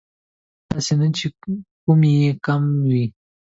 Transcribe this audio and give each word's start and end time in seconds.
هسې 0.73 0.93
نه 0.99 1.07
چې 1.17 1.27
کوم 1.83 1.99
يې 2.11 2.29
کم 2.45 2.61
وي 2.89 3.05